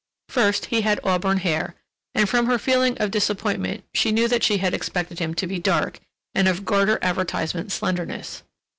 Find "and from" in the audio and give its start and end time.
2.15-2.47